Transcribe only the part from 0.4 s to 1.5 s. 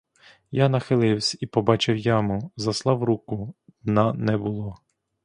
Я нахиливсь і